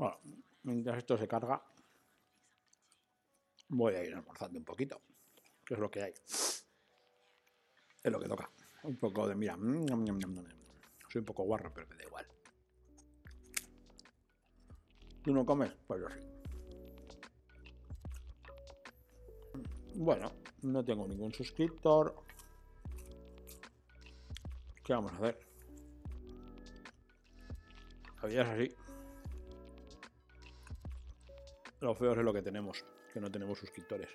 [0.00, 0.18] Bueno,
[0.62, 1.62] mientras esto se carga,
[3.68, 5.02] voy a ir almorzando un poquito,
[5.62, 6.14] que es lo que hay.
[8.02, 8.50] Es lo que toca.
[8.84, 9.84] Un poco de, mira, mm,
[11.06, 12.26] soy un poco guarro, pero me da igual.
[15.22, 15.70] ¿Tú no comes?
[15.86, 16.20] Pues yo sí.
[19.96, 22.16] Bueno, no tengo ningún suscriptor.
[24.82, 25.38] ¿Qué vamos a hacer?
[28.22, 28.79] La vida es así.
[31.80, 34.10] Lo feo es lo que tenemos, que no tenemos suscriptores.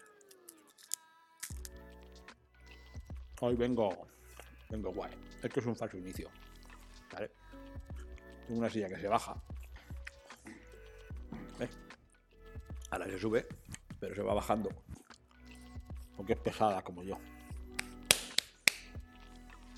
[3.41, 4.07] Hoy vengo,
[4.69, 5.11] vengo guay.
[5.41, 6.29] Esto es un falso inicio.
[7.11, 7.31] ¿Vale?
[8.45, 9.35] Tengo una silla que se baja.
[11.57, 11.71] ¿Ves?
[12.91, 13.47] Ahora se sube,
[13.99, 14.69] pero se va bajando.
[16.15, 17.17] Porque es pesada como yo.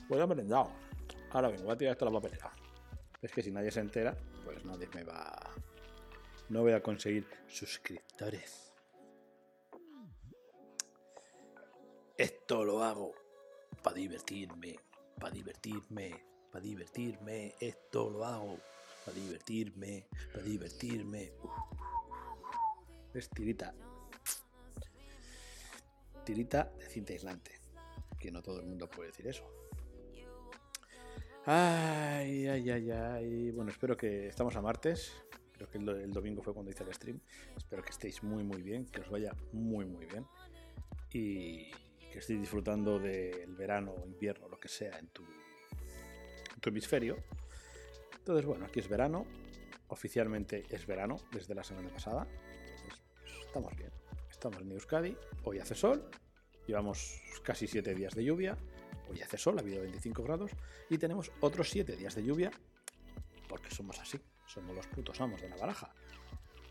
[0.09, 0.71] Voy a merendado.
[1.31, 2.51] Ahora vengo, voy a tirar esto a la papelera.
[3.21, 4.13] Es que si nadie se entera,
[4.43, 5.53] pues nadie me va.
[6.49, 8.73] No voy a conseguir suscriptores.
[12.17, 13.13] Esto lo hago
[13.83, 14.80] para divertirme,
[15.19, 17.53] para divertirme, para divertirme.
[17.59, 18.57] Esto lo hago
[19.05, 21.33] para divertirme, para divertirme.
[23.13, 23.75] Es tirita.
[26.23, 27.59] Tirita de cinta aislante.
[28.17, 29.44] Que no todo el mundo puede decir eso.
[31.45, 33.52] Ay, ay, ay, ay.
[33.52, 35.11] Bueno, espero que estamos a martes.
[35.58, 37.19] Creo que el, domingo fue cuando hice el stream.
[37.55, 40.25] Espero que estéis muy, muy bien, que os vaya muy, muy bien.
[41.11, 41.72] Y
[42.11, 45.23] que estéis disfrutando del verano o invierno, lo que sea, en tu,
[46.66, 47.17] hemisferio.
[48.19, 49.25] Entonces, bueno, aquí es verano.
[49.88, 52.28] Oficialmente es verano desde la semana pasada.
[53.19, 53.91] Pues, estamos bien.
[54.30, 55.17] Estamos en Euskadi.
[55.44, 56.08] Hoy hace sol.
[56.67, 58.58] Llevamos casi 7 días de lluvia.
[59.09, 60.52] Hoy hace sol, ha habido 25 grados.
[60.89, 62.52] Y tenemos otros 7 días de lluvia.
[63.47, 64.19] Porque somos así.
[64.48, 65.94] Somos los putos amos de la baraja.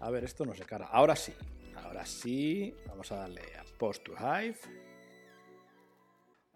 [0.00, 0.86] A ver, esto no se cara.
[0.86, 1.34] Ahora sí.
[1.76, 2.74] Ahora sí.
[2.86, 4.58] Vamos a darle a Post to Hive.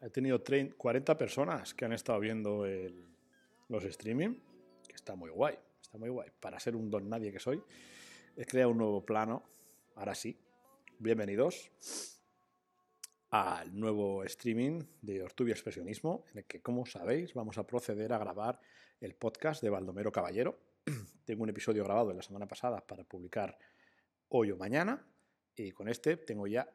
[0.01, 3.07] He tenido 30, 40 personas que han estado viendo el,
[3.69, 4.35] los streaming.
[4.89, 5.59] Que está muy guay.
[5.83, 6.31] Está muy guay.
[6.41, 7.63] Para ser un don nadie que soy,
[8.35, 9.43] he creado un nuevo plano.
[9.97, 10.39] Ahora sí.
[10.99, 11.71] Bienvenidos
[13.31, 18.19] al nuevo streaming de Ortubia Expresionismo, en el que, como sabéis, vamos a proceder a
[18.19, 18.61] grabar
[19.01, 20.70] el podcast de Baldomero Caballero.
[21.31, 23.57] Tengo un episodio grabado la semana pasada para publicar
[24.31, 25.01] hoy o mañana,
[25.55, 26.69] y con este tengo ya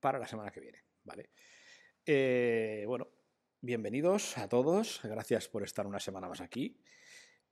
[0.00, 1.28] para la semana que viene, ¿vale?
[2.06, 3.10] Eh, bueno,
[3.60, 6.82] bienvenidos a todos, gracias por estar una semana más aquí,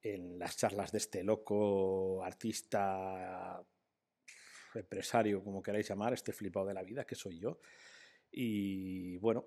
[0.00, 3.62] en las charlas de este loco artista,
[4.74, 7.60] empresario, como queráis llamar, este flipado de la vida, que soy yo.
[8.30, 9.44] Y bueno,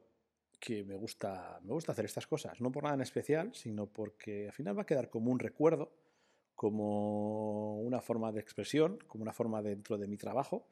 [0.59, 4.45] que me gusta, me gusta hacer estas cosas, no por nada en especial, sino porque
[4.45, 6.02] al final va a quedar como un recuerdo,
[6.63, 10.69] como una forma de expresión, como una forma dentro de mi trabajo,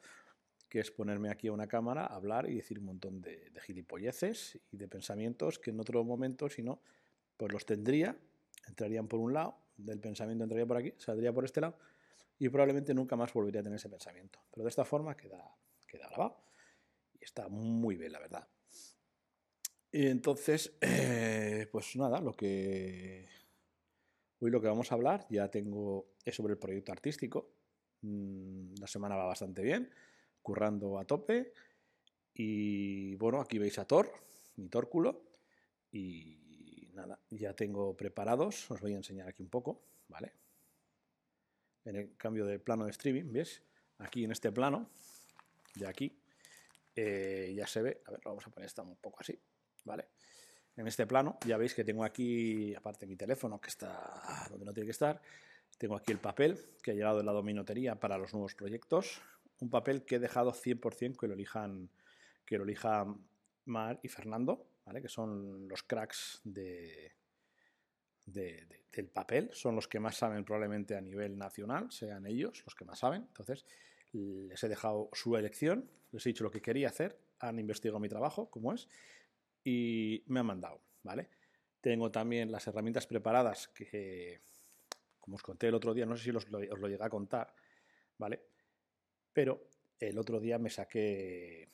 [0.70, 4.58] que es ponerme aquí a una cámara, hablar y decir un montón de, de gilipolleces
[4.72, 6.80] y de pensamientos que en otro momento, si no,
[7.36, 8.18] pues los tendría,
[8.68, 11.78] entrarían por un lado, del pensamiento entraría por aquí, saldría por este lado,
[12.40, 14.40] y probablemente nunca más volvería a tener ese pensamiento.
[14.50, 15.44] Pero de esta forma queda,
[15.88, 16.38] queda grabado
[17.20, 18.48] está muy bien, la verdad.
[19.92, 20.72] Y entonces,
[21.72, 23.28] pues nada, lo que
[24.42, 27.54] hoy lo que vamos a hablar ya tengo es sobre el proyecto artístico.
[28.02, 29.90] Mm, la semana va bastante bien,
[30.42, 31.54] currando a tope.
[32.34, 34.12] Y bueno, aquí veis a Thor,
[34.56, 35.24] mi tórculo.
[35.92, 40.34] Y nada, ya tengo preparados, os voy a enseñar aquí un poco, ¿vale?
[41.86, 43.62] En el cambio de plano de streaming, ¿ves?
[44.00, 44.90] Aquí en este plano,
[45.76, 46.18] de aquí,
[46.96, 49.38] eh, ya se ve, a ver, vamos a poner esto un poco así,
[49.84, 50.10] ¿vale?
[50.78, 51.38] En este plano.
[51.46, 55.22] Ya veis que tengo aquí, aparte mi teléfono que está donde no tiene que estar,
[55.78, 59.22] tengo aquí el papel que ha llegado de la dominotería para los nuevos proyectos,
[59.60, 61.90] un papel que he dejado 100% que lo elijan,
[62.46, 63.26] que lo elijan
[63.66, 65.02] Mar y Fernando, ¿vale?
[65.02, 67.14] Que son los cracks de,
[68.26, 72.64] de, de, del papel, son los que más saben probablemente a nivel nacional, sean ellos
[72.66, 73.66] los que más saben, entonces
[74.14, 78.10] les he dejado su elección, les he dicho lo que quería hacer, han investigado mi
[78.10, 78.88] trabajo, como es,
[79.64, 81.30] y me han mandado, ¿vale?
[81.80, 84.42] Tengo también las herramientas preparadas que,
[85.20, 87.54] como os conté el otro día, no sé si os lo, llegué a contar,
[88.18, 88.42] ¿vale?
[89.34, 89.68] Pero
[90.00, 91.70] el otro día me saqué,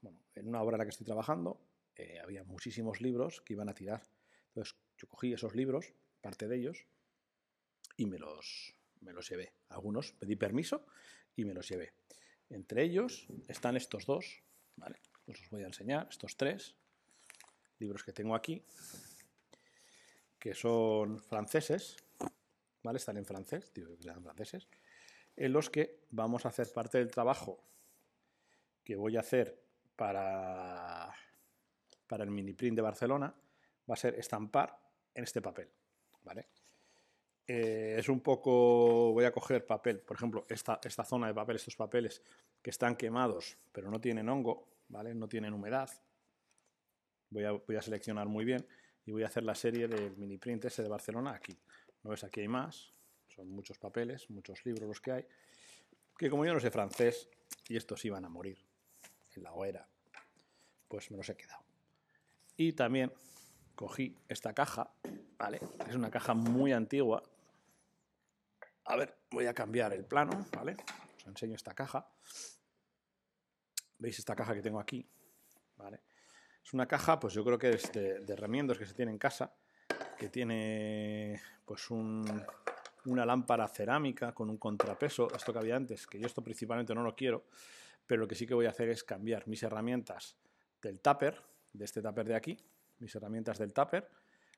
[0.00, 1.60] bueno, en una obra en la que estoy trabajando,
[1.94, 4.02] eh, había muchísimos libros que iban a tirar.
[4.48, 6.86] Entonces yo cogí esos libros, parte de ellos,
[7.96, 9.52] y me los, me los llevé.
[9.68, 10.86] Algunos pedí permiso
[11.36, 11.94] y me los llevé.
[12.50, 14.42] Entre ellos están estos dos,
[14.76, 15.00] ¿vale?
[15.26, 16.76] Los os voy a enseñar, estos tres
[17.82, 18.62] libros que tengo aquí,
[20.38, 21.96] que son franceses,
[22.82, 22.96] ¿vale?
[22.96, 24.68] Están en francés, digo que eran franceses.
[25.36, 27.58] en los que vamos a hacer parte del trabajo
[28.84, 29.62] que voy a hacer
[29.96, 31.12] para,
[32.06, 33.34] para el mini print de Barcelona,
[33.88, 34.78] va a ser estampar
[35.14, 35.68] en este papel,
[36.24, 36.48] ¿vale?
[37.46, 41.56] Eh, es un poco, voy a coger papel, por ejemplo, esta, esta zona de papel,
[41.56, 42.22] estos papeles
[42.62, 45.14] que están quemados, pero no tienen hongo, ¿vale?
[45.14, 45.90] No tienen humedad.
[47.32, 48.66] Voy a, seleccionar muy bien
[49.06, 51.58] y voy a hacer la serie del mini print ese de Barcelona aquí.
[52.02, 52.24] ¿No ves?
[52.24, 52.92] Aquí hay más,
[53.28, 55.26] son muchos papeles, muchos libros los que hay,
[56.18, 57.30] que como yo no sé francés
[57.68, 58.58] y estos iban a morir
[59.34, 59.88] en la hoguera,
[60.88, 61.64] pues me los he quedado.
[62.56, 63.10] Y también
[63.74, 64.92] cogí esta caja,
[65.38, 65.58] ¿vale?
[65.88, 67.22] Es una caja muy antigua.
[68.84, 70.76] A ver, voy a cambiar el plano, ¿vale?
[71.16, 72.06] Os enseño esta caja.
[73.98, 75.08] ¿Veis esta caja que tengo aquí?
[75.76, 76.00] ¿Vale?
[76.64, 79.18] Es una caja, pues yo creo que es de, de remiendos que se tiene en
[79.18, 79.54] casa,
[80.16, 82.24] que tiene pues un,
[83.06, 87.02] una lámpara cerámica con un contrapeso, esto que había antes, que yo esto principalmente no
[87.02, 87.44] lo quiero,
[88.06, 90.36] pero lo que sí que voy a hacer es cambiar mis herramientas
[90.80, 91.42] del tupper,
[91.72, 92.56] de este tupper de aquí,
[92.98, 94.08] mis herramientas del tupper,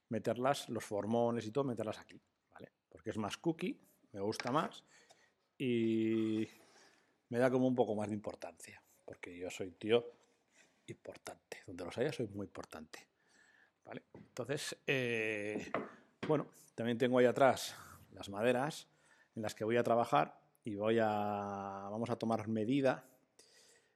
[0.09, 2.21] meterlas, los formones y todo, meterlas aquí,
[2.53, 2.73] ¿vale?
[2.89, 3.81] Porque es más cookie,
[4.13, 4.85] me gusta más
[5.57, 6.47] y
[7.29, 10.05] me da como un poco más de importancia, porque yo soy tío
[10.87, 13.07] importante, donde los haya soy muy importante,
[13.85, 14.05] ¿vale?
[14.15, 15.71] Entonces, eh,
[16.27, 17.77] bueno, también tengo ahí atrás
[18.13, 18.89] las maderas
[19.35, 23.07] en las que voy a trabajar y voy a, vamos a tomar medida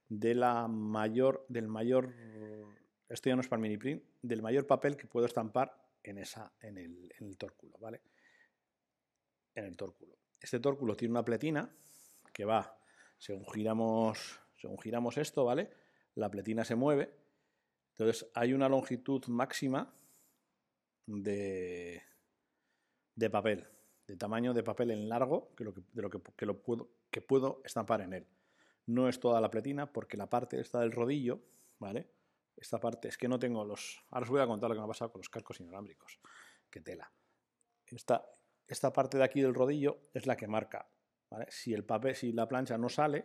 [0.09, 2.15] de la mayor, del mayor,
[3.09, 6.53] esto ya no es para mini print, del mayor papel que puedo estampar en, esa,
[6.61, 8.01] en, el, en el tórculo, ¿vale?
[9.55, 10.17] En el tórculo.
[10.41, 11.71] Este tórculo tiene una pletina
[12.33, 12.79] que va,
[13.19, 15.71] según giramos, según giramos esto, ¿vale?
[16.19, 17.15] La pletina se mueve.
[17.93, 19.95] Entonces hay una longitud máxima
[21.07, 22.03] de,
[23.31, 23.69] papel
[24.05, 26.21] de tamaño de papel en largo que de lo que,
[27.11, 28.27] que puedo estampar en él.
[28.87, 31.41] No es toda la pletina porque la parte está del rodillo,
[31.79, 32.11] ¿vale?
[32.57, 34.03] Esta parte es que no tengo los...
[34.11, 36.19] Ahora os voy a contar lo que me ha pasado con los cascos inalámbricos.
[36.69, 37.13] Qué tela.
[37.87, 38.29] Esta,
[38.67, 40.91] esta parte de aquí del rodillo es la que marca.
[41.49, 43.25] Si el papel, si la plancha no sale,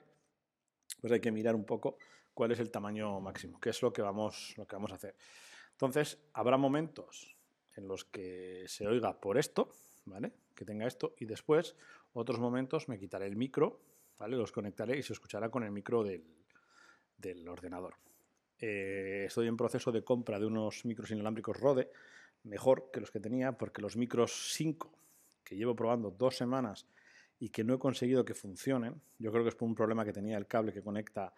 [1.02, 1.98] pues hay que mirar un poco
[2.34, 5.16] cuál es el tamaño máximo, que es lo que vamos, lo que vamos a hacer.
[5.72, 7.36] Entonces, habrá momentos
[7.76, 9.72] en los que se oiga por esto,
[10.06, 10.32] ¿vale?
[10.56, 11.76] que tenga esto y después
[12.14, 13.82] otros momentos me quitaré el micro,
[14.20, 14.38] ¿vale?
[14.38, 16.24] Los conectaré y se escuchará con el micro del,
[17.18, 17.96] del ordenador.
[18.60, 21.92] Eh, estoy en proceso de compra de unos micros inalámbricos Rode,
[22.44, 24.92] mejor que los que tenía, porque los micros 5
[25.44, 26.88] que llevo probando dos semanas
[27.40, 30.14] y que no he conseguido que funcionen, yo creo que es por un problema que
[30.14, 31.34] tenía el cable que conecta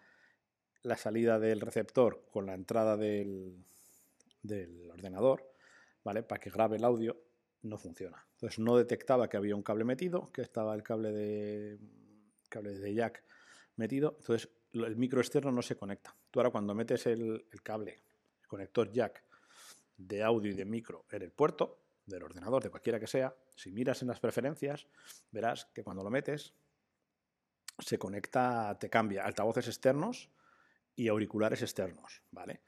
[0.86, 3.64] la salida del receptor con la entrada del,
[4.42, 5.52] del ordenador,
[6.04, 6.22] ¿vale?
[6.22, 7.20] Para que grabe el audio
[7.62, 8.24] no funciona.
[8.34, 11.78] Entonces no detectaba que había un cable metido, que estaba el cable de,
[12.48, 13.24] de jack
[13.74, 14.14] metido.
[14.20, 16.14] Entonces el micro externo no se conecta.
[16.30, 17.98] Tú ahora cuando metes el, cable,
[18.40, 19.24] el conector jack
[19.96, 23.72] de audio y de micro en el puerto del ordenador, de cualquiera que sea, si
[23.72, 24.86] miras en las preferencias,
[25.32, 26.54] verás que cuando lo metes
[27.80, 30.30] se conecta, te cambia altavoces externos
[30.96, 32.62] y auriculares externos, ¿vale?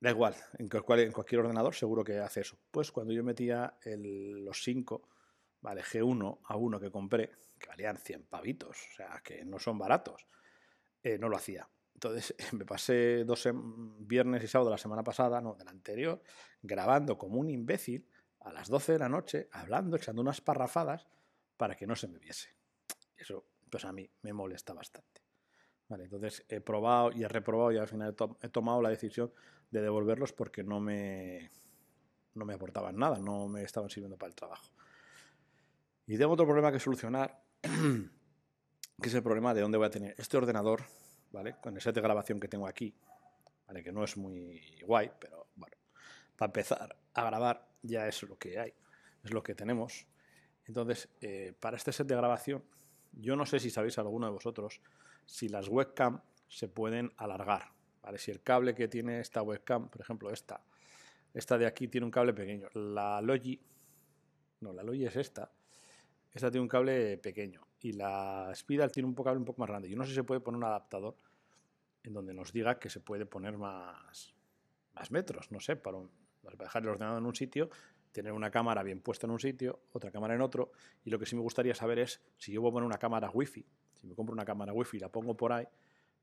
[0.00, 2.58] Da igual, en, cualquier ordenador seguro que hace eso.
[2.70, 5.08] Pues cuando yo metía los 5,
[5.60, 9.78] vale, G1 a 1 que compré, que valían 100 pavitos, o sea, que no son
[9.78, 10.26] baratos,
[11.04, 11.68] eh, no lo hacía.
[11.94, 13.48] Entonces me pasé dos
[14.00, 16.20] viernes y sábado de la semana pasada, no, de la anterior,
[16.60, 18.08] grabando como un imbécil
[18.40, 21.06] a las 12 de la noche, hablando, echando unas parrafadas
[21.56, 22.56] para que no se me viese.
[23.16, 25.11] Eso, pues a mí me molesta bastante.
[26.00, 29.32] Entonces he probado y he reprobado y al final he tomado la decisión
[29.70, 31.50] de devolverlos porque no me,
[32.34, 34.70] no me aportaban nada, no me estaban sirviendo para el trabajo.
[36.06, 40.14] Y tengo otro problema que solucionar, que es el problema de dónde voy a tener
[40.18, 40.82] este ordenador,
[41.30, 41.56] ¿vale?
[41.60, 42.94] Con el set de grabación que tengo aquí,
[43.66, 43.82] ¿vale?
[43.82, 45.76] Que no es muy guay, pero bueno,
[46.36, 48.74] para empezar a grabar ya es lo que hay,
[49.22, 50.06] es lo que tenemos.
[50.66, 52.64] Entonces, eh, para este set de grabación,
[53.12, 54.80] yo no sé si sabéis alguno de vosotros
[55.26, 57.72] si las webcam se pueden alargar,
[58.16, 60.64] si el cable que tiene esta webcam, por ejemplo esta,
[61.32, 62.68] esta de aquí tiene un cable pequeño.
[62.74, 63.60] La Logi,
[64.60, 65.50] no, la Logi es esta.
[66.32, 69.88] Esta tiene un cable pequeño y la Spidal tiene un cable un poco más grande.
[69.88, 71.16] Yo no sé si se puede poner un adaptador
[72.02, 74.34] en donde nos diga que se puede poner más,
[74.94, 75.98] más metros, no sé, para,
[76.42, 77.70] para dejar el ordenador en un sitio,
[78.12, 80.72] tener una cámara bien puesta en un sitio, otra cámara en otro.
[81.04, 83.30] Y lo que sí me gustaría saber es si yo voy a poner una cámara
[83.30, 83.64] wifi,
[84.02, 85.66] si me compro una cámara wifi y la pongo por ahí,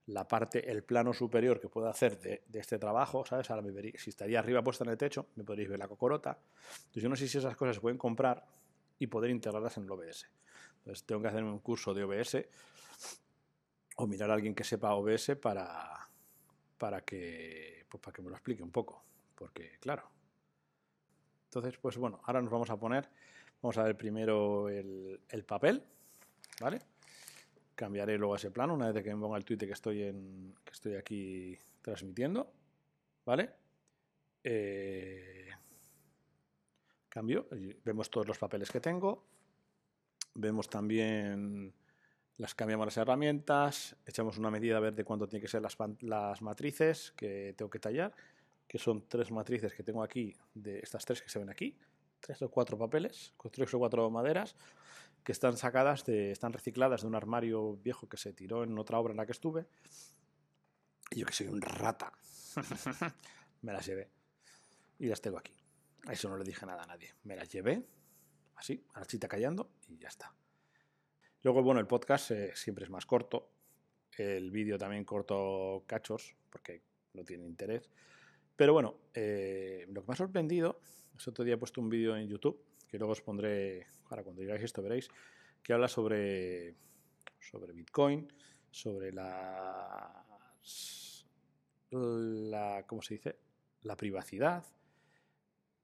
[0.07, 3.49] la parte, el plano superior que puedo hacer de, este trabajo, ¿sabes?
[3.49, 6.37] Ahora me si estaría arriba puesta en el techo, me podréis ver la cocorota.
[6.77, 8.45] Entonces yo no sé si esas cosas se pueden comprar
[8.97, 10.29] y poder integrarlas en el OBS.
[10.79, 12.37] Entonces tengo que hacerme un curso de OBS
[13.97, 16.09] o mirar a alguien que sepa OBS para,
[16.77, 19.01] para, que, pues para que me lo explique un poco.
[19.35, 20.03] Porque, claro.
[21.45, 23.07] Entonces, pues bueno, ahora nos vamos a poner,
[23.61, 25.83] vamos a ver primero el papel,
[26.59, 26.79] ¿vale?
[27.79, 30.73] Cambiaré luego ese plano una vez que me ponga el tweet que estoy, en, que
[30.73, 32.51] estoy aquí transmitiendo,
[33.25, 33.51] ¿vale?
[34.43, 35.47] Eh,
[37.07, 37.47] cambio,
[37.85, 39.23] vemos todos los papeles que tengo,
[40.33, 41.73] vemos también
[42.35, 45.77] las cambiamos las herramientas, echamos una medida a ver de cuánto tiene que ser las,
[46.01, 48.13] las matrices que tengo que tallar,
[48.67, 51.77] que son tres matrices que tengo aquí, de estas tres que se ven aquí,
[52.19, 54.57] tres o cuatro papeles, tres o cuatro maderas,
[55.29, 58.97] que están sacadas, de, están recicladas de un armario viejo que se tiró en otra
[58.97, 59.67] obra en la que estuve.
[61.11, 62.11] Y yo que soy un rata,
[63.61, 64.09] me las llevé
[64.97, 65.55] y las tengo aquí.
[66.07, 67.13] A eso no le dije nada a nadie.
[67.25, 67.85] Me las llevé,
[68.55, 70.33] así, a la chita callando y ya está.
[71.43, 73.51] Luego, bueno, el podcast eh, siempre es más corto.
[74.17, 76.81] El vídeo también corto cachos, porque
[77.13, 77.87] no tiene interés.
[78.55, 80.81] Pero bueno, eh, lo que me ha sorprendido
[81.15, 84.41] es otro día he puesto un vídeo en YouTube, que luego os pondré, ahora cuando
[84.41, 85.09] digáis esto veréis,
[85.63, 86.75] que habla sobre,
[87.39, 88.31] sobre Bitcoin,
[88.71, 90.25] sobre la,
[91.91, 93.39] la, ¿cómo se dice?
[93.81, 94.65] La privacidad.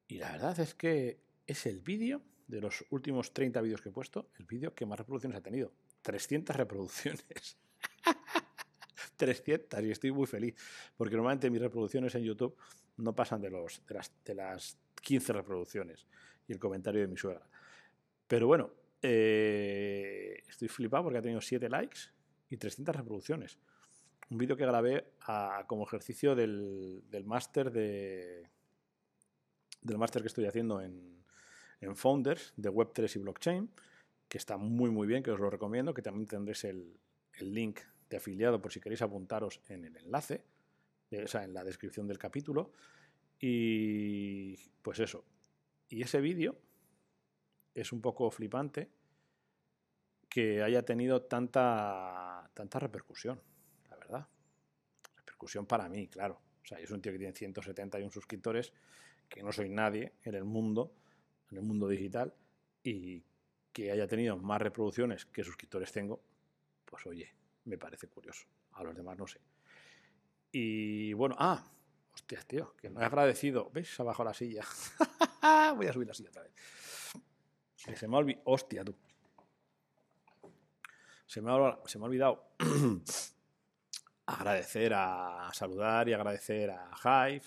[0.08, 3.92] Y la verdad es que es el vídeo de los últimos 30 vídeos que he
[3.92, 5.72] puesto, el vídeo que más reproducciones ha tenido.
[6.02, 7.58] 300 reproducciones.
[9.18, 10.56] 300 y estoy muy feliz,
[10.98, 12.56] porque normalmente mis reproducciones en YouTube
[12.98, 16.06] no pasan de, los, de, las, de las 15 reproducciones
[16.48, 17.48] y el comentario de mi suegra.
[18.28, 22.00] Pero bueno, eh, estoy flipado porque ha tenido 7 likes
[22.50, 23.60] y 300 reproducciones.
[24.30, 25.14] Un vídeo que grabé
[25.68, 28.50] como ejercicio del, del máster de
[29.82, 31.24] del máster que estoy haciendo en,
[31.80, 33.70] en Founders de Web3 y Blockchain,
[34.28, 37.00] que está muy muy bien, que os lo recomiendo, que también tendréis el,
[37.34, 40.44] el link de afiliado por si queréis apuntaros en el enlace,
[41.24, 42.72] o sea, en la descripción del capítulo.
[43.40, 45.24] Y pues eso.
[45.88, 46.58] Y ese vídeo
[47.76, 48.90] es un poco flipante
[50.30, 53.40] que haya tenido tanta, tanta repercusión,
[53.90, 54.28] la verdad.
[55.18, 56.42] Repercusión para mí, claro.
[56.64, 58.74] O sea, yo soy un tío que tiene 171 suscriptores,
[59.30, 60.94] que no soy nadie en el mundo,
[61.52, 62.34] en el mundo digital,
[62.82, 63.24] y
[63.72, 66.22] que haya tenido más reproducciones que suscriptores tengo,
[66.86, 67.34] pues oye,
[67.66, 68.48] me parece curioso.
[68.74, 69.40] A los demás no sé.
[70.52, 71.64] Y bueno, ah,
[72.14, 73.72] hostias, tío, que no he agradecido.
[73.98, 74.64] Ha bajado la silla.
[75.76, 76.54] Voy a subir la silla otra vez.
[77.94, 78.44] Se me ha olvidado.
[78.46, 78.96] Hostia, tú.
[81.28, 82.52] Se me ha, olvidado
[84.26, 87.46] agradecer a saludar y agradecer a Hive,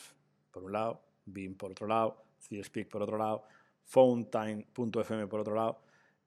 [0.51, 3.45] por un lado, BIM por otro lado, Speak por otro lado,
[3.85, 5.81] Fountain.fm por otro lado,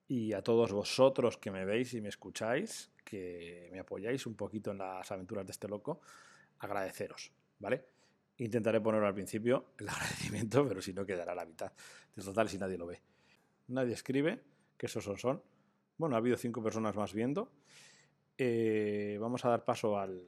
[0.08, 4.70] y a todos vosotros que me veis y me escucháis, que me apoyáis un poquito
[4.70, 6.00] en las aventuras de este loco,
[6.58, 7.84] agradeceros, ¿vale?
[8.38, 11.72] Intentaré ponerlo al principio, el agradecimiento, pero si no quedará la mitad.
[12.14, 13.11] De total, si nadie lo ve.
[13.72, 14.42] Nadie escribe,
[14.76, 15.16] que esos son.
[15.16, 15.42] son.
[15.96, 17.50] Bueno, ha habido cinco personas más viendo.
[18.36, 20.22] Eh, vamos a dar paso al,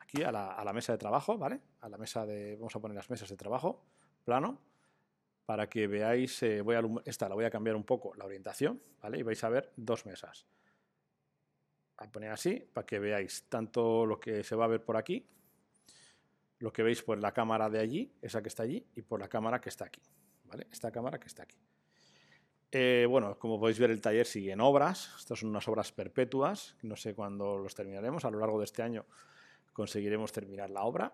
[0.00, 1.60] aquí a la, mesa de trabajo, ¿vale?
[1.80, 2.56] A la mesa de.
[2.56, 3.84] Vamos a poner las mesas de trabajo,
[4.24, 4.58] plano,
[5.44, 6.42] para que veáis.
[6.42, 9.18] Eh, voy a, esta la voy a cambiar un poco la orientación, ¿vale?
[9.18, 10.46] Y vais a ver dos mesas.
[11.98, 15.26] A poner así, para que veáis tanto lo que se va a ver por aquí,
[16.60, 19.28] lo que veis por la cámara de allí, esa que está allí, y por la
[19.28, 20.02] cámara que está aquí.
[20.44, 20.66] ¿vale?
[20.70, 21.56] Esta cámara que está aquí.
[22.72, 25.14] Eh, bueno, como podéis ver, el taller sigue en obras.
[25.18, 26.76] Estas son unas obras perpetuas.
[26.82, 28.24] No sé cuándo los terminaremos.
[28.24, 29.04] A lo largo de este año
[29.72, 31.12] conseguiremos terminar la obra.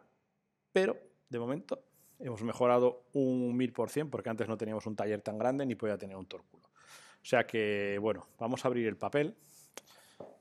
[0.73, 0.97] Pero,
[1.29, 1.85] de momento,
[2.19, 6.17] hemos mejorado un 1000% porque antes no teníamos un taller tan grande ni podía tener
[6.17, 6.63] un tórculo.
[6.65, 9.37] O sea que, bueno, vamos a abrir el papel.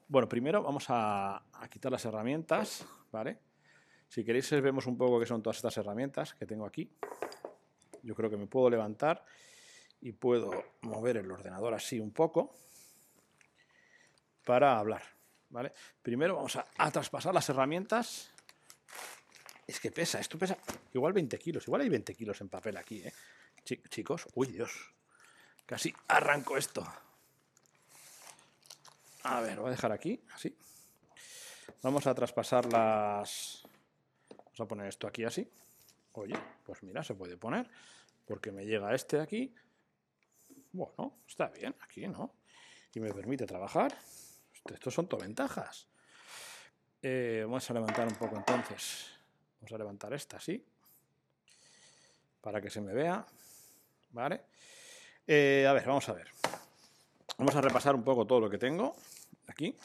[0.07, 3.37] Bueno, primero vamos a, a quitar las herramientas, ¿vale?
[4.07, 6.91] Si queréis vemos un poco qué son todas estas herramientas que tengo aquí.
[8.03, 9.23] Yo creo que me puedo levantar
[10.01, 12.55] y puedo mover el ordenador así un poco
[14.43, 15.03] para hablar.
[15.49, 15.71] ¿vale?
[16.01, 18.31] Primero vamos a, traspasar las herramientas.
[19.67, 20.57] Es que pesa, esto pesa
[20.93, 23.13] igual 20 kilos, igual hay 20 kilos en papel aquí, ¿eh?
[23.63, 24.71] chicos, uy Dios,
[25.65, 26.85] casi arranco esto.
[29.23, 30.57] A ver, voy a dejar aquí, así.
[31.83, 33.63] Vamos a traspasar las,
[34.51, 35.49] Vamos a poner esto aquí así.
[36.13, 37.69] Oye, pues mira, se puede poner,
[38.25, 39.55] porque me llega este aquí.
[40.73, 42.35] Bueno, está bien, aquí, ¿no?
[42.93, 43.97] Y me permite trabajar.
[44.71, 45.87] Estos son todo ventajas.
[47.01, 49.07] Eh, vamos a levantar un poco entonces.
[49.59, 50.63] Vamos a levantar esta así.
[52.41, 53.25] Para que se me vea.
[54.11, 54.41] ¿Vale?
[55.25, 56.27] Eh, a ver, vamos a ver.
[57.37, 58.95] Vamos a repasar un poco todo lo que tengo
[59.47, 59.75] aquí,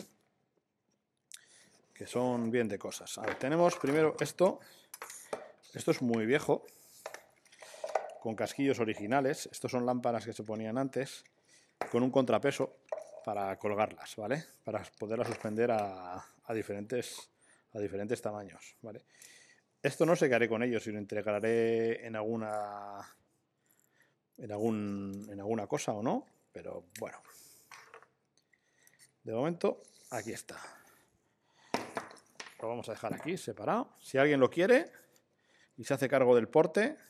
[1.95, 3.17] que son bien de cosas.
[3.19, 4.61] A ver, tenemos primero esto.
[5.73, 6.67] Esto es muy viejo,
[8.27, 9.49] con casquillos originales.
[9.53, 11.23] Estos son lámparas que se ponían antes,
[11.93, 12.79] con un contrapeso
[13.25, 14.43] para colgarlas, ¿vale?
[14.65, 17.31] Para poderlas suspender a, diferentes,
[17.73, 19.05] a diferentes tamaños, ¿vale?
[19.81, 22.99] Esto no sé qué haré con ellos, si lo entregaré en alguna
[24.39, 27.23] en, algún, en alguna cosa o no, pero bueno.
[29.23, 30.61] De momento, aquí está.
[32.61, 33.95] Lo vamos a dejar aquí, separado.
[34.01, 34.91] Si alguien lo quiere
[35.77, 37.07] y se hace cargo del porte...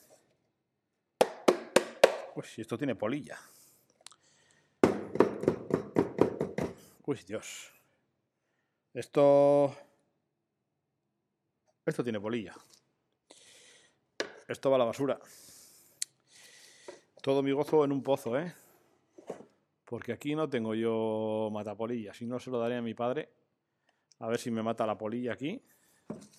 [2.43, 3.39] Si esto tiene polilla.
[7.05, 7.73] Uy, Dios.
[8.93, 9.75] Esto...
[11.85, 12.53] Esto tiene polilla.
[14.47, 15.19] Esto va a la basura.
[17.21, 18.53] Todo mi gozo en un pozo, ¿eh?
[19.85, 22.13] Porque aquí no tengo yo matapolilla.
[22.13, 23.29] Si no, se lo daré a mi padre.
[24.19, 25.61] A ver si me mata la polilla aquí.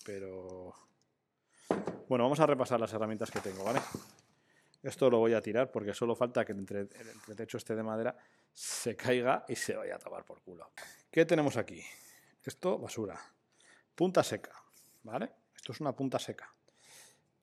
[0.05, 0.73] Pero...
[2.07, 3.79] Bueno, vamos a repasar las herramientas que tengo, ¿vale?
[4.81, 7.83] Esto lo voy a tirar porque solo falta que el, entre, el entretecho este de
[7.83, 8.15] madera
[8.53, 10.71] se caiga y se vaya a tapar por culo.
[11.11, 11.83] ¿Qué tenemos aquí?
[12.43, 13.19] Esto, basura.
[13.93, 14.53] Punta seca,
[15.03, 15.31] ¿vale?
[15.55, 16.53] Esto es una punta seca.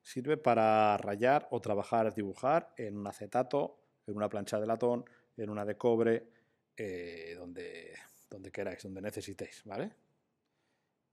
[0.02, 5.04] Sirve para rayar o trabajar, dibujar en un acetato, en una plancha de latón,
[5.36, 6.28] en una de cobre,
[6.76, 7.94] eh, donde,
[8.30, 9.92] donde queráis, donde necesitéis, ¿vale?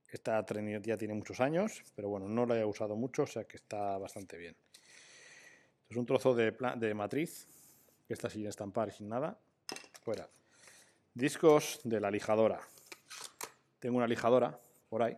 [0.08, 3.56] Esta ya tiene muchos años, pero bueno, no la he usado mucho, o sea que
[3.56, 4.56] está bastante bien.
[5.94, 7.46] Es un trozo de, de matriz,
[8.08, 9.38] que está sin estampar sin nada.
[10.02, 10.28] Fuera.
[11.14, 12.60] Discos de la lijadora.
[13.78, 14.58] Tengo una lijadora
[14.88, 15.16] por ahí,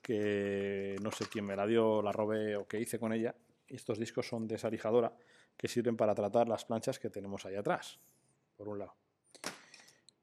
[0.00, 3.34] que no sé quién me la dio, la robé o qué hice con ella.
[3.66, 5.12] Estos discos son de esa lijadora
[5.56, 7.98] que sirven para tratar las planchas que tenemos ahí atrás,
[8.56, 8.94] por un lado.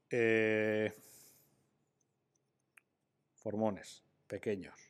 [0.08, 0.90] Eh,
[3.34, 4.80] formones pequeños.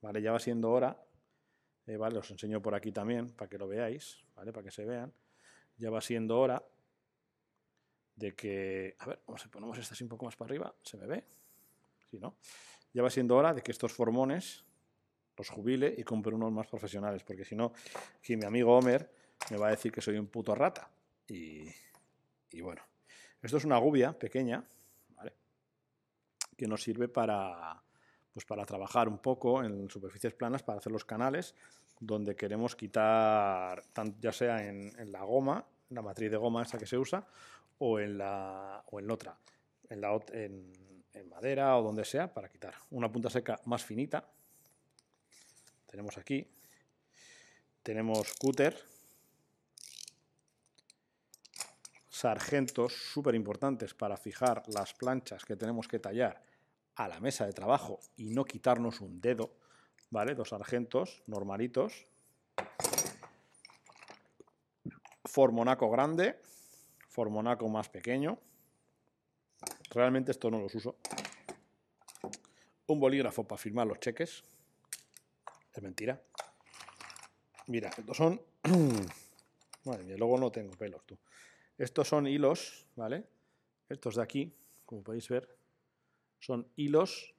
[0.00, 0.98] Vale, ya va siendo hora.
[1.88, 4.52] Eh, vale, os enseño por aquí también para que lo veáis, ¿vale?
[4.52, 5.10] Para que se vean.
[5.78, 6.62] Ya va siendo hora
[8.14, 8.94] de que.
[8.98, 10.74] A ver, vamos a ponemos esta así un poco más para arriba.
[10.82, 11.24] ¿Se me ve?
[12.10, 12.36] Sí, ¿no?
[12.92, 14.64] Ya va siendo hora de que estos formones
[15.38, 17.72] los jubile y compre unos más profesionales, porque si no,
[18.18, 19.10] aquí mi amigo Homer
[19.50, 20.90] me va a decir que soy un puto rata.
[21.28, 21.70] Y,
[22.60, 22.82] bueno,
[23.40, 24.64] esto es una gubia pequeña,
[25.10, 25.32] ¿vale?
[26.56, 27.80] que nos sirve para,
[28.32, 31.54] pues para trabajar un poco en superficies planas, para hacer los canales,
[32.00, 33.82] donde queremos quitar,
[34.20, 37.26] ya sea en, la goma, la matriz de goma esa que se usa,
[37.78, 39.36] o en la, o en otra,
[39.88, 40.72] en, la, en,
[41.12, 42.74] en madera o donde sea, para quitar.
[42.90, 44.28] Una punta seca más finita.
[45.86, 46.46] Tenemos aquí,
[47.82, 48.76] tenemos cúter,
[52.18, 56.42] sargentos súper importantes para fijar las planchas que tenemos que tallar
[56.96, 59.54] a la mesa de trabajo y no quitarnos un dedo,
[60.10, 60.34] ¿vale?
[60.34, 62.06] Dos sargentos normalitos.
[65.24, 66.40] Formonaco grande,
[67.08, 68.38] formonaco más pequeño.
[69.90, 70.96] Realmente esto no los uso.
[72.86, 74.42] Un bolígrafo para firmar los cheques.
[75.74, 76.20] Es mentira.
[77.66, 78.40] Mira, estos son...
[79.84, 81.18] Madre mía, luego no tengo pelos, tú.
[81.76, 83.24] Estos son hilos, ¿vale?
[83.88, 84.52] Estos de aquí,
[84.84, 85.56] como podéis ver,
[86.40, 87.34] son hilos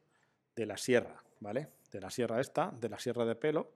[0.56, 1.68] de la sierra, ¿vale?
[1.92, 3.72] De la sierra esta, de la sierra de pelo,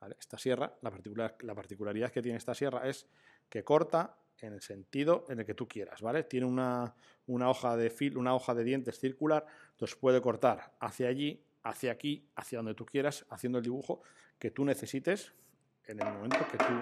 [0.00, 0.16] ¿vale?
[0.18, 3.06] Esta sierra, la, particular, la particularidad que tiene esta sierra es
[3.48, 6.22] que corta en el sentido en el que tú quieras, ¿vale?
[6.22, 6.94] Tiene una,
[7.26, 11.90] una hoja de fil, una hoja de dientes circular, entonces puede cortar hacia allí, hacia
[11.90, 14.02] aquí, hacia donde tú quieras, haciendo el dibujo
[14.38, 15.32] que tú necesites
[15.86, 16.74] en el momento que tú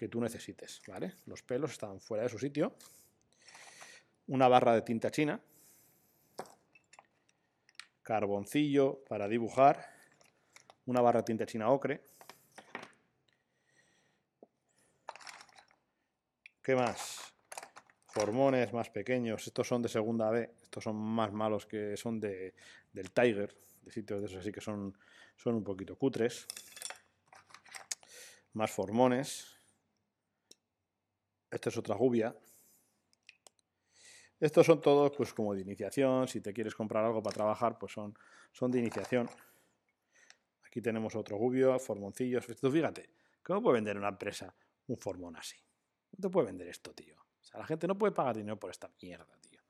[0.00, 1.16] que tú necesites, ¿vale?
[1.26, 2.72] Los pelos están fuera de su sitio.
[4.28, 5.38] Una barra de tinta china.
[8.02, 9.99] Carboncillo para dibujar.
[10.86, 12.02] Una barra de tinta china ocre.
[16.62, 17.34] ¿Qué más?
[18.06, 19.46] Formones más pequeños.
[19.46, 20.50] Estos son de segunda B.
[20.62, 22.54] Estos son más malos que son de,
[22.92, 23.56] del Tiger.
[23.82, 24.96] De sitios de esos así que son,
[25.36, 26.46] son un poquito cutres.
[28.52, 29.56] Más formones.
[31.50, 32.36] Esta es otra gubia.
[34.38, 36.28] Estos son todos pues como de iniciación.
[36.28, 38.16] Si te quieres comprar algo para trabajar, pues son,
[38.52, 39.28] son de iniciación.
[40.70, 42.48] Aquí tenemos otro gubio, formoncillos.
[42.48, 43.10] Esto, fíjate,
[43.42, 44.54] ¿cómo puede vender una empresa
[44.86, 45.56] un formón así?
[46.12, 47.16] No te puede vender esto, tío.
[47.16, 49.60] O sea, la gente no puede pagar dinero por esta mierda, tío.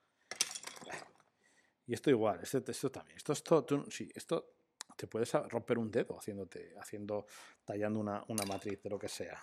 [1.86, 3.16] Y esto igual, esto, esto también.
[3.16, 4.52] Esto, esto, sí, esto
[4.94, 7.24] te puedes romper un dedo haciéndote, haciendo,
[7.64, 9.42] tallando una, una matriz de lo que sea.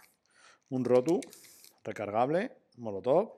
[0.69, 1.19] Un rotu
[1.83, 3.33] recargable, molotov.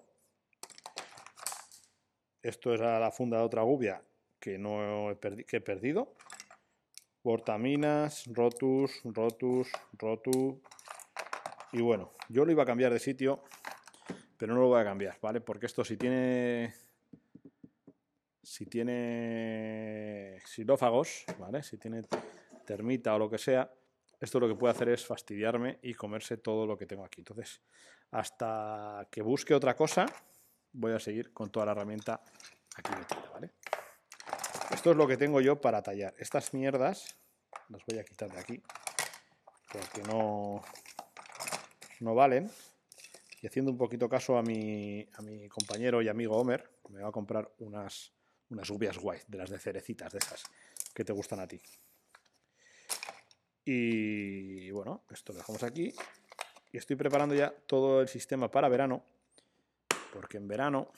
[2.41, 4.03] Esto es la funda de otra gubia
[4.41, 6.17] que no he, que he perdido.
[7.21, 10.61] Portaminas, Rotus, Rotus, Rotu.
[11.71, 13.43] Y bueno, yo lo iba a cambiar de sitio,
[14.37, 15.41] pero no lo voy a cambiar, ¿vale?
[15.41, 16.73] Porque esto si tiene
[18.49, 21.61] si tiene xilófagos, ¿vale?
[21.61, 22.01] Si tiene
[22.65, 23.71] termita o lo que sea,
[24.19, 27.21] esto lo que puede hacer es fastidiarme y comerse todo lo que tengo aquí.
[27.21, 27.61] Entonces,
[28.11, 30.07] hasta que busque otra cosa,
[30.73, 32.21] voy a seguir con toda la herramienta
[32.75, 33.51] aquí metida, ¿vale?
[34.71, 36.13] Esto es lo que tengo yo para tallar.
[36.17, 37.15] Estas mierdas
[37.69, 38.61] las voy a quitar de aquí
[39.71, 40.61] porque no,
[41.99, 42.49] no valen.
[43.41, 47.09] Y haciendo un poquito caso a mi, a mi compañero y amigo Homer, me va
[47.09, 48.11] a comprar unas
[48.49, 50.43] unas ubias guay, de las de cerecitas, de esas
[50.93, 51.61] que te gustan a ti.
[53.65, 55.93] Y bueno, esto lo dejamos aquí.
[56.71, 59.03] Y estoy preparando ya todo el sistema para verano,
[60.13, 60.91] porque en verano,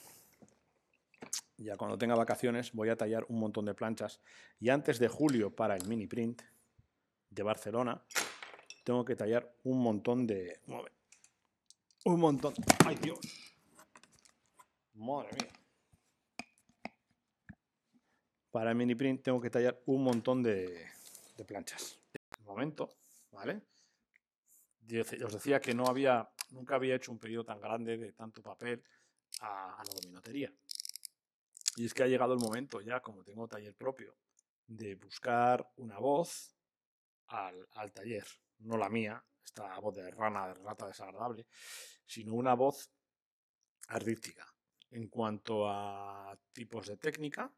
[1.57, 4.21] ya cuando tenga vacaciones, voy a tallar un montón de planchas.
[4.59, 6.41] Y antes de julio, para el mini print
[7.29, 8.03] de Barcelona,
[8.83, 10.59] tengo que tallar un montón de...
[12.05, 12.53] Un montón...
[12.85, 13.19] ¡Ay, Dios!
[14.93, 15.61] Madre mía
[18.51, 20.85] para el mini print tengo que tallar un montón de,
[21.47, 21.99] planchas.
[22.39, 22.97] Un momento,
[23.31, 23.61] ¿vale?
[25.23, 28.83] os decía que no había, nunca había hecho un pedido tan grande de tanto papel
[29.39, 30.53] a, la dominotería.
[31.75, 34.17] Y es que ha llegado el momento ya, como tengo taller propio,
[34.67, 36.55] de buscar una voz
[37.27, 38.25] al, al taller.
[38.59, 41.47] No la mía, esta voz de rana, de rata desagradable,
[42.05, 42.91] sino una voz
[43.87, 44.45] artística.
[44.91, 47.51] En cuanto a tipos de técnica,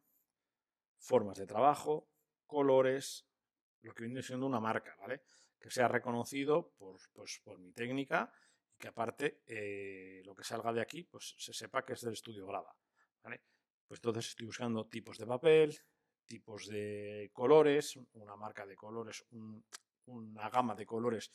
[0.99, 2.09] formas de trabajo,
[2.45, 3.27] colores,
[3.81, 5.23] lo que viene siendo una marca, ¿vale?
[5.59, 8.31] Que sea reconocido por, pues, por mi técnica
[8.71, 12.13] y que aparte eh, lo que salga de aquí pues se sepa que es del
[12.13, 12.75] estudio Grava,
[13.23, 13.43] ¿vale?
[13.93, 15.79] Pues entonces estoy buscando tipos de papel,
[16.25, 19.23] tipos de colores, una marca de colores,
[20.07, 21.29] una gama de colores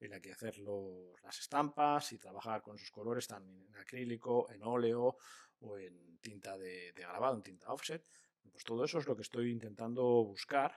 [0.00, 4.64] en la que hacer las estampas y trabajar con esos colores también en acrílico, en
[4.64, 5.18] óleo
[5.60, 8.04] o en tinta de, grabado, en tinta offset.
[8.50, 10.74] Pues todo eso es lo que estoy intentando buscar,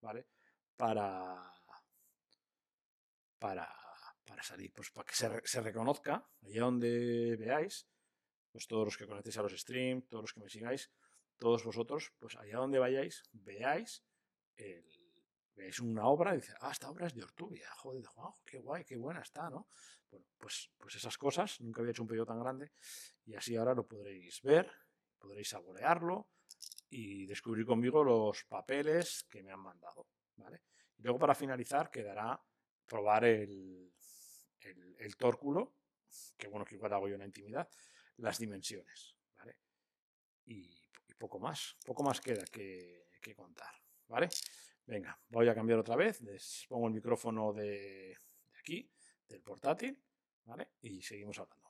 [0.00, 0.28] ¿vale?
[0.78, 1.52] Para,
[3.38, 3.68] para,
[4.24, 7.86] para salir, pues para que se, se reconozca, allá donde veáis,
[8.50, 10.90] pues todos los que conectéis a los streams, todos los que me sigáis,
[11.38, 14.04] todos vosotros, pues allá donde vayáis, veáis
[14.56, 14.84] el,
[15.54, 18.04] veáis una obra y dice, ah, esta obra es de Ortubia, joder,
[18.44, 19.68] qué guay, qué buena está, ¿no?
[20.10, 22.72] Bueno, pues, pues esas cosas, nunca había hecho un pedido tan grande
[23.24, 24.70] y así ahora lo podréis ver,
[25.18, 26.28] podréis saborearlo,
[26.90, 30.08] y descubrir conmigo los papeles que me han mandado.
[30.36, 30.62] ¿vale?
[30.98, 32.40] Y luego para finalizar quedará
[32.86, 33.92] probar el,
[34.98, 35.76] el, tórculo,
[36.36, 37.68] que bueno, que igual hago yo en la intimidad,
[38.20, 39.16] las dimensiones.
[39.38, 39.56] ¿vale?
[40.46, 40.76] Y,
[41.18, 43.74] poco más, poco más queda que, que, contar.
[44.08, 44.28] ¿vale?
[44.86, 48.16] Venga, voy a cambiar otra vez, les pongo el micrófono de,
[48.52, 48.90] de aquí,
[49.28, 50.02] del portátil,
[50.44, 50.70] ¿vale?
[50.80, 51.69] Y seguimos hablando.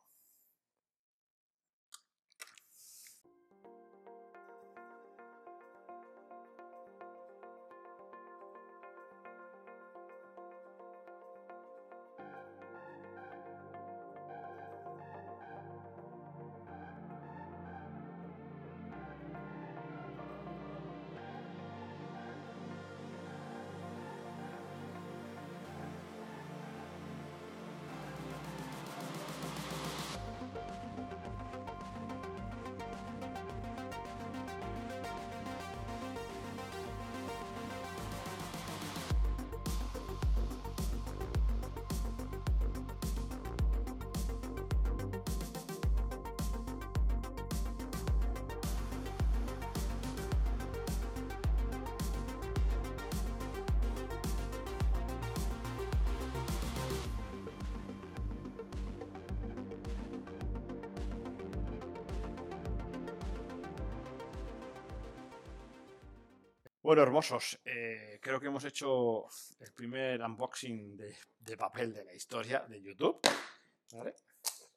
[66.90, 69.26] Bueno, hermosos, eh, creo que hemos hecho
[69.61, 73.20] el primer unboxing de, papel de la historia de YouTube.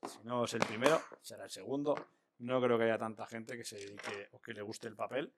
[0.08, 2.10] Si no es el primero, será el segundo.
[2.38, 5.34] No creo que haya tanta gente que se dedique o que le guste el papel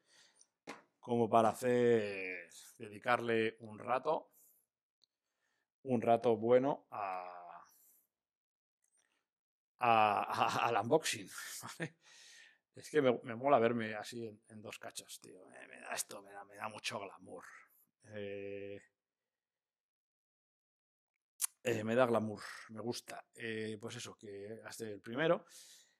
[0.99, 4.33] como para hacer dedicarle un rato,
[5.83, 7.63] un rato bueno a,
[9.79, 11.29] al unboxing.
[11.79, 11.95] ¿vale?
[12.75, 15.45] Es que me, mola verme así en, dos cachos, tío.
[15.47, 17.45] Me, da esto, me da, me mucho glamour.
[18.09, 18.81] Eh,
[21.63, 23.25] eh, me da glamour, me gusta.
[23.33, 25.45] Eh, pues eso, que hasta el primero.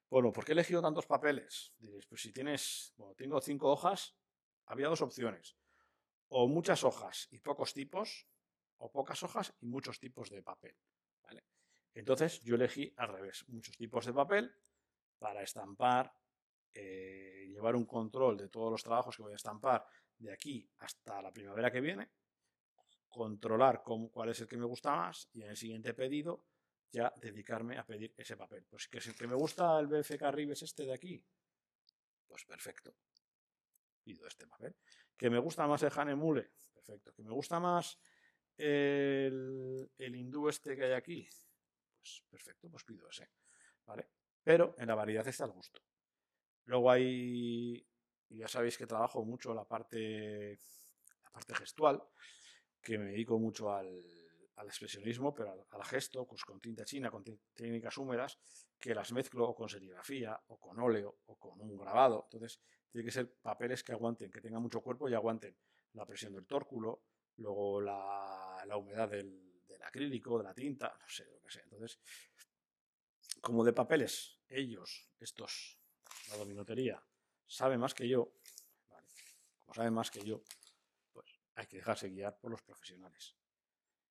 [0.09, 1.73] Bueno, ¿por qué he elegido tantos papeles?
[1.77, 4.15] Diréis, pues si tienes, bueno, tengo cinco hojas,
[4.65, 5.55] había dos opciones.
[6.27, 8.27] O muchas hojas y pocos tipos,
[8.77, 10.75] o pocas hojas y muchos tipos de papel.
[11.93, 14.53] Entonces yo elegí al revés, muchos tipos de papel
[15.17, 16.13] para estampar,
[16.75, 19.85] eh, llevar un control de todos los trabajos que voy a estampar
[20.17, 22.09] de aquí hasta la primavera que viene,
[23.07, 26.43] controlar cuál es el que me gusta más y en el siguiente pedido
[26.91, 28.65] ya dedicarme a pedir ese papel.
[28.69, 31.25] Pues que es el que me gusta el BFK Rives este de aquí,
[32.27, 32.93] pues perfecto.
[34.03, 34.75] Pido este papel.
[35.15, 37.13] Que me gusta más el Hanemule, perfecto.
[37.13, 37.97] Que me gusta más
[38.57, 41.27] el, el hindú este que hay aquí,
[41.97, 43.29] pues perfecto, pues pido ese.
[43.85, 44.09] ¿Vale?
[44.43, 45.81] Pero en la variedad está el gusto.
[46.65, 47.86] Luego hay,
[48.30, 50.60] ya sabéis que trabajo mucho la parte,
[51.23, 52.01] la parte gestual,
[52.82, 54.04] que me dedico mucho al,
[54.56, 57.23] al expresionismo, pero al, gesto, pues con tinta china, con
[57.54, 58.39] técnicas húmedas,
[58.80, 62.23] que las mezclo o con serigrafía, o con óleo, o con un grabado.
[62.25, 65.56] Entonces, tiene que ser papeles que aguanten, que tengan mucho cuerpo y aguanten
[65.93, 67.04] la presión del tórculo,
[67.38, 69.41] luego la, la humedad del,
[69.84, 71.63] acrílico, de la tinta, no sé, lo que sea.
[71.63, 71.99] Entonces,
[73.41, 75.80] como de papeles, ellos, estos,
[76.30, 77.02] la dominotería,
[77.48, 78.32] saben más que yo,
[79.60, 80.41] como saben más que yo,
[81.12, 83.36] pues hay que dejarse guiar por los profesionales.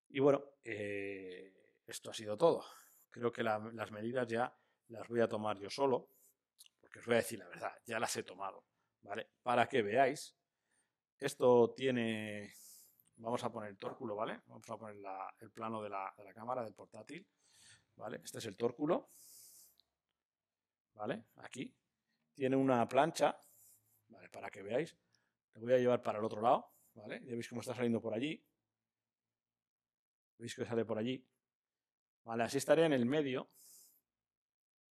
[0.08, 1.52] Y bueno, eh,
[1.86, 2.64] esto ha sido todo.
[3.10, 4.56] Creo que las medidas ya
[4.88, 6.08] las voy a tomar yo solo,
[6.80, 8.64] porque os voy a decir la verdad, ya las he tomado,
[9.02, 9.30] ¿vale?
[9.42, 10.36] Para que veáis,
[11.18, 12.52] esto tiene,
[13.16, 14.42] vamos a poner el tórculo, ¿vale?
[14.46, 14.96] Vamos a poner
[15.40, 17.26] el plano de la, de la cámara del portátil,
[17.96, 18.20] ¿vale?
[18.24, 19.10] Este es el tórculo,
[20.94, 21.26] ¿vale?
[21.36, 21.72] Aquí.
[22.34, 23.38] Tiene una plancha,
[24.08, 24.28] ¿vale?
[24.28, 24.96] Para que veáis.
[25.54, 27.20] Lo voy a llevar para el otro lado, ¿vale?
[27.24, 28.44] Ya veis cómo está saliendo por allí.
[30.38, 31.24] Veis que sale por allí.
[32.24, 33.50] Vale, así estaré en el medio.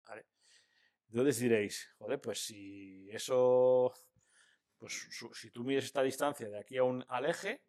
[0.06, 0.28] Vale.
[1.10, 3.94] Entonces diréis, joder, pues si eso,
[4.78, 7.66] pues si tú mides esta distancia de aquí a un, al eje,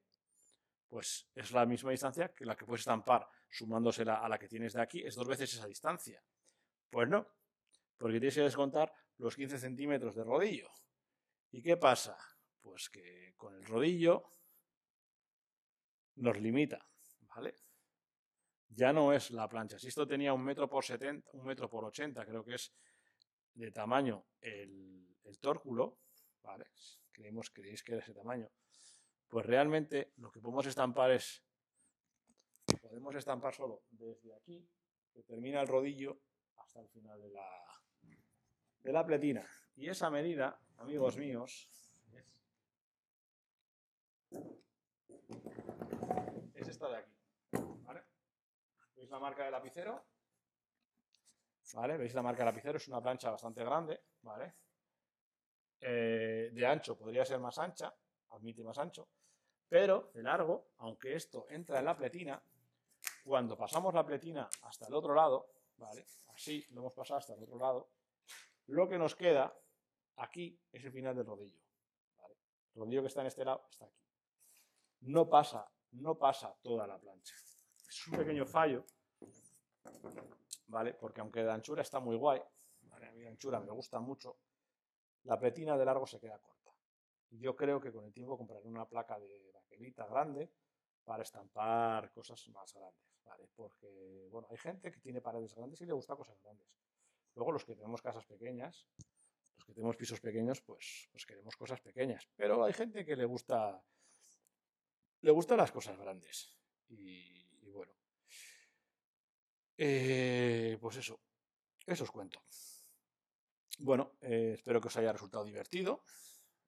[0.89, 4.75] pues es la misma distancia que la que puedes estampar sumándosela a la que tienes
[4.75, 6.23] de aquí, es dos veces esa distancia.
[6.91, 7.27] Pues no,
[7.97, 10.71] porque tienes que descontar los 15 centímetros de rodillo.
[11.51, 12.17] ¿Y qué pasa?
[12.61, 14.25] Pues que con el rodillo
[16.17, 16.89] nos limita,
[17.35, 17.55] ¿vale?
[18.75, 19.79] ya no es la plancha.
[19.79, 22.73] Si esto tenía un metro por 70, un metro por 80, creo que es
[23.55, 26.01] de tamaño el, el tórculo,
[26.43, 26.67] ¿vale?
[27.13, 28.51] Creemos, creéis que es ese tamaño.
[29.29, 31.43] Pues realmente lo que podemos estampar es,
[32.81, 34.69] podemos estampar solo desde aquí,
[35.13, 36.21] que termina el rodillo,
[36.57, 37.84] hasta el final de la,
[38.85, 39.45] de la pletina.
[39.77, 41.69] Y esa medida, amigos míos,
[46.55, 47.13] es esta de aquí.
[48.95, 50.05] ¿Veis la marca de lapicero?
[51.75, 51.97] ¿Vale?
[51.97, 52.77] ¿Veis la marca de lapicero?
[52.77, 54.55] Es una plancha bastante grande, ¿vale?
[55.81, 57.93] Eh, de ancho podría ser más ancha,
[58.31, 59.09] admite más ancho,
[59.69, 62.43] pero de largo, aunque esto entra en la pletina,
[63.25, 66.07] cuando pasamos la pletina hasta el otro lado, ¿vale?
[66.29, 67.91] Así lo hemos pasado hasta el otro lado,
[68.67, 69.57] lo que nos queda
[70.17, 71.59] aquí es el final del rodillo.
[72.75, 74.03] El rodillo que está en este lado está aquí.
[75.01, 77.35] No pasa, no pasa toda la plancha.
[77.89, 78.85] Es un pequeño fallo
[80.75, 80.95] ¿vale?
[80.95, 84.39] Porque aunque la anchura está muy guay, a mí la anchura me gusta mucho,
[85.25, 86.73] la pletina de largo se queda corta.
[87.31, 90.51] Yo creo que con el tiempo compraré una placa de baquelita grande
[91.05, 93.49] para estampar cosas más grandes, ¿vale?
[93.55, 96.67] Porque, bueno, hay gente que tiene paredes grandes y le gusta cosas grandes.
[97.35, 98.87] Luego los que tenemos casas pequeñas,
[99.57, 102.29] los que tenemos pisos pequeños, pues, pues queremos cosas pequeñas.
[102.37, 103.83] Pero hay gente que le gusta,
[105.21, 106.57] le gustan las cosas grandes.
[106.89, 107.93] Y, bueno,
[109.79, 111.21] eh, pues eso,
[111.87, 112.43] eso os cuento.
[113.79, 116.05] Bueno, eh, espero que os haya resultado divertido,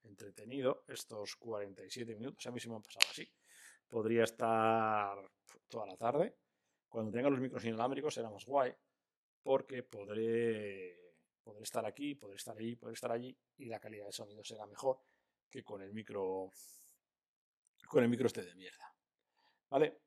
[0.02, 2.46] entretenido estos 47 minutos.
[2.46, 3.30] A mí se me han pasado así.
[3.86, 5.16] Podría estar
[5.68, 6.36] toda la tarde.
[6.88, 8.74] Cuando tenga los micros inalámbricos será más guay,
[9.46, 11.14] porque podré,
[11.62, 14.98] estar aquí, podré estar allí, podré estar allí, y la calidad de sonido será mejor
[15.48, 16.50] que con el micro
[17.88, 18.92] con el micro este de mierda.
[19.70, 20.00] ¿Vale?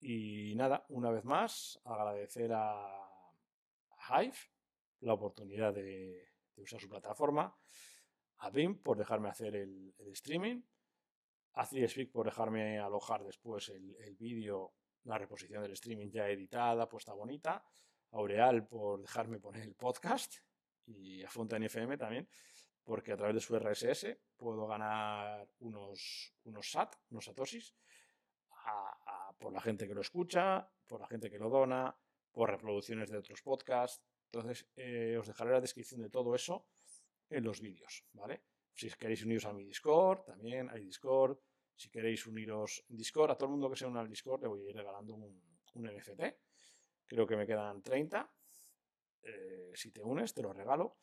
[0.00, 3.08] Y nada, una vez más, agradecer a,
[4.08, 4.36] Hive
[5.02, 7.56] la oportunidad de, usar su plataforma,
[8.38, 10.62] a BIM por dejarme hacer el, streaming,
[11.52, 14.74] a 3 por dejarme alojar después el, el vídeo,
[15.04, 17.64] la reposición del streaming ya editada, puesta bonita,
[18.12, 20.36] Aureal por dejarme poner el podcast
[20.86, 22.28] y a Fontaine FM también,
[22.84, 27.74] porque a través de su RSS puedo ganar unos, unos SAT, unos satosis,
[29.38, 31.96] por la gente que lo escucha, por la gente que lo dona,
[32.30, 36.66] por reproducciones de otros podcasts, Entonces, eh, os dejaré la descripción de todo eso
[37.28, 38.44] en los vídeos, ¿vale?
[38.74, 41.38] Si queréis uniros a mi Discord, también hay Discord.
[41.74, 44.48] Si queréis uniros en Discord, a todo el mundo que se una al Discord le
[44.48, 46.22] voy a ir regalando un, un NFT.
[47.10, 48.32] Creo que me quedan 30.
[49.24, 50.98] Eh, si te unes, te lo regalo.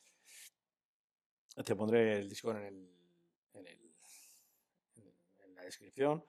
[1.66, 3.96] Te pondré el Discord en, el,
[4.96, 6.24] en, la descripción.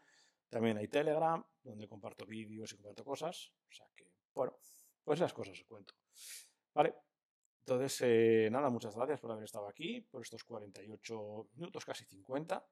[0.49, 3.53] También hay Telegram, donde comparto vídeos y comparto cosas.
[3.69, 4.59] O sea que, bueno,
[5.05, 5.95] pues esas cosas os cuento.
[6.75, 6.97] Vale.
[7.61, 12.67] Entonces, eh, nada, muchas gracias por haber estado aquí, por estos 48 minutos, casi 50.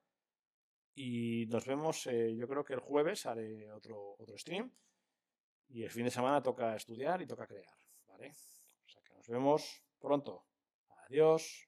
[0.95, 4.75] Y nos vemos, eh, yo creo que el jueves haré otro, otro stream.
[5.69, 7.73] Y el fin de semana toca estudiar y toca crear,
[8.07, 8.29] ¿vale?
[8.29, 10.45] O sea que nos vemos pronto.
[11.07, 11.66] Adiós.